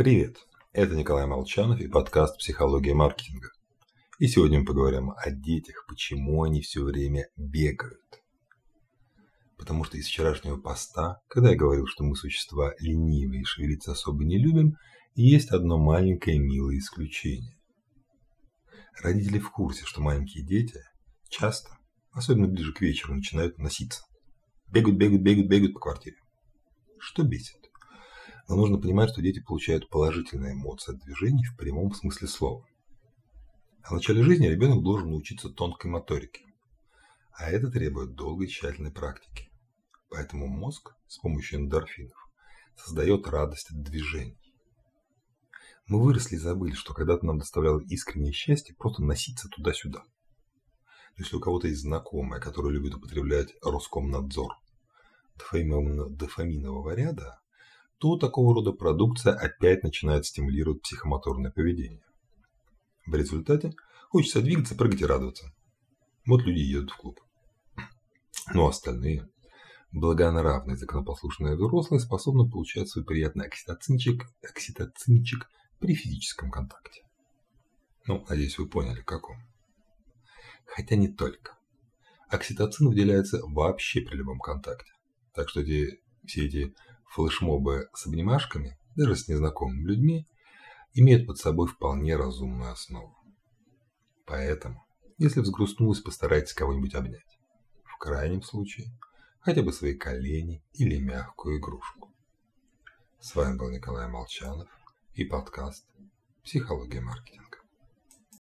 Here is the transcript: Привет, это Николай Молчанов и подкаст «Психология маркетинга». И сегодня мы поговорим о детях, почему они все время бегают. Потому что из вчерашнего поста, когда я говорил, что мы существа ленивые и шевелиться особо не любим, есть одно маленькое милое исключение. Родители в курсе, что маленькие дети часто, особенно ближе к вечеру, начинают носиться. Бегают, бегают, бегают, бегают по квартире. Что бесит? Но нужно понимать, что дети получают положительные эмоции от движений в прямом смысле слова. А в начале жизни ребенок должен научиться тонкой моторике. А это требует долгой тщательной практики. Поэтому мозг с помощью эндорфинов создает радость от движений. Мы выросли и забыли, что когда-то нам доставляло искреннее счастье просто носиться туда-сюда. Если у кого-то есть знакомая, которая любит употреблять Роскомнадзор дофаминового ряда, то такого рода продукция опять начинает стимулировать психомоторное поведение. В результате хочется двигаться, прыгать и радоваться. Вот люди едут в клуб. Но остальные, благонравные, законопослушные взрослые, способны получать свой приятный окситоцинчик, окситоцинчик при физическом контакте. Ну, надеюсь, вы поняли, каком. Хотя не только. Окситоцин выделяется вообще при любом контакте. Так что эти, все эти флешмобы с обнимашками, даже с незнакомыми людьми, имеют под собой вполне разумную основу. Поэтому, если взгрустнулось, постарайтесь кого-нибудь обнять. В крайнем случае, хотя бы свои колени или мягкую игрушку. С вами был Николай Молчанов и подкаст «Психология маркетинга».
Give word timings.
Привет, 0.00 0.38
это 0.72 0.96
Николай 0.96 1.26
Молчанов 1.26 1.78
и 1.78 1.86
подкаст 1.86 2.38
«Психология 2.38 2.94
маркетинга». 2.94 3.50
И 4.18 4.28
сегодня 4.28 4.60
мы 4.60 4.64
поговорим 4.64 5.10
о 5.10 5.30
детях, 5.30 5.84
почему 5.86 6.42
они 6.42 6.62
все 6.62 6.82
время 6.82 7.28
бегают. 7.36 8.00
Потому 9.58 9.84
что 9.84 9.98
из 9.98 10.06
вчерашнего 10.06 10.56
поста, 10.56 11.20
когда 11.28 11.50
я 11.50 11.54
говорил, 11.54 11.86
что 11.86 12.02
мы 12.02 12.16
существа 12.16 12.72
ленивые 12.78 13.42
и 13.42 13.44
шевелиться 13.44 13.92
особо 13.92 14.24
не 14.24 14.38
любим, 14.38 14.78
есть 15.16 15.50
одно 15.50 15.76
маленькое 15.76 16.38
милое 16.38 16.78
исключение. 16.78 17.58
Родители 19.02 19.38
в 19.38 19.50
курсе, 19.50 19.84
что 19.84 20.00
маленькие 20.00 20.46
дети 20.46 20.80
часто, 21.28 21.76
особенно 22.12 22.48
ближе 22.48 22.72
к 22.72 22.80
вечеру, 22.80 23.16
начинают 23.16 23.58
носиться. 23.58 24.00
Бегают, 24.66 24.96
бегают, 24.96 25.20
бегают, 25.20 25.50
бегают 25.50 25.74
по 25.74 25.80
квартире. 25.80 26.16
Что 26.98 27.22
бесит? 27.22 27.59
Но 28.50 28.56
нужно 28.56 28.78
понимать, 28.78 29.10
что 29.10 29.22
дети 29.22 29.38
получают 29.38 29.88
положительные 29.88 30.54
эмоции 30.54 30.92
от 30.92 31.00
движений 31.04 31.44
в 31.44 31.56
прямом 31.56 31.94
смысле 31.94 32.26
слова. 32.26 32.66
А 33.84 33.90
в 33.90 33.92
начале 33.92 34.24
жизни 34.24 34.48
ребенок 34.48 34.82
должен 34.82 35.10
научиться 35.10 35.50
тонкой 35.50 35.86
моторике. 35.86 36.42
А 37.32 37.48
это 37.48 37.70
требует 37.70 38.16
долгой 38.16 38.48
тщательной 38.48 38.90
практики. 38.90 39.48
Поэтому 40.08 40.48
мозг 40.48 40.96
с 41.06 41.18
помощью 41.18 41.60
эндорфинов 41.60 42.28
создает 42.74 43.28
радость 43.28 43.70
от 43.70 43.82
движений. 43.82 44.36
Мы 45.86 46.02
выросли 46.02 46.34
и 46.34 46.38
забыли, 46.38 46.72
что 46.74 46.92
когда-то 46.92 47.24
нам 47.24 47.38
доставляло 47.38 47.78
искреннее 47.78 48.32
счастье 48.32 48.74
просто 48.74 49.04
носиться 49.04 49.48
туда-сюда. 49.48 50.02
Если 51.16 51.36
у 51.36 51.40
кого-то 51.40 51.68
есть 51.68 51.82
знакомая, 51.82 52.40
которая 52.40 52.72
любит 52.72 52.96
употреблять 52.96 53.54
Роскомнадзор 53.62 54.56
дофаминового 55.36 56.96
ряда, 56.96 57.40
то 58.00 58.16
такого 58.16 58.54
рода 58.54 58.72
продукция 58.72 59.34
опять 59.34 59.82
начинает 59.82 60.24
стимулировать 60.24 60.80
психомоторное 60.80 61.50
поведение. 61.50 62.02
В 63.06 63.14
результате 63.14 63.74
хочется 64.08 64.40
двигаться, 64.40 64.74
прыгать 64.74 65.02
и 65.02 65.06
радоваться. 65.06 65.52
Вот 66.26 66.42
люди 66.42 66.60
едут 66.60 66.92
в 66.92 66.96
клуб. 66.96 67.20
Но 68.54 68.68
остальные, 68.68 69.28
благонравные, 69.92 70.78
законопослушные 70.78 71.56
взрослые, 71.56 72.00
способны 72.00 72.50
получать 72.50 72.88
свой 72.88 73.04
приятный 73.04 73.46
окситоцинчик, 73.46 74.24
окситоцинчик 74.42 75.46
при 75.78 75.94
физическом 75.94 76.50
контакте. 76.50 77.02
Ну, 78.06 78.24
надеюсь, 78.30 78.58
вы 78.58 78.66
поняли, 78.66 79.02
каком. 79.02 79.36
Хотя 80.64 80.96
не 80.96 81.08
только. 81.08 81.58
Окситоцин 82.28 82.88
выделяется 82.88 83.40
вообще 83.42 84.00
при 84.00 84.16
любом 84.16 84.38
контакте. 84.38 84.90
Так 85.34 85.50
что 85.50 85.60
эти, 85.60 86.00
все 86.24 86.46
эти 86.46 86.74
флешмобы 87.10 87.90
с 87.92 88.06
обнимашками, 88.06 88.78
даже 88.96 89.16
с 89.16 89.28
незнакомыми 89.28 89.82
людьми, 89.82 90.26
имеют 90.94 91.26
под 91.26 91.38
собой 91.38 91.66
вполне 91.66 92.16
разумную 92.16 92.72
основу. 92.72 93.16
Поэтому, 94.26 94.84
если 95.18 95.40
взгрустнулось, 95.40 96.00
постарайтесь 96.00 96.54
кого-нибудь 96.54 96.94
обнять. 96.94 97.38
В 97.84 97.98
крайнем 97.98 98.42
случае, 98.42 98.86
хотя 99.40 99.62
бы 99.62 99.72
свои 99.72 99.94
колени 99.94 100.62
или 100.72 100.98
мягкую 100.98 101.58
игрушку. 101.58 102.12
С 103.18 103.34
вами 103.34 103.58
был 103.58 103.70
Николай 103.70 104.08
Молчанов 104.08 104.68
и 105.14 105.24
подкаст 105.24 105.84
«Психология 106.44 107.00
маркетинга». 107.00 107.49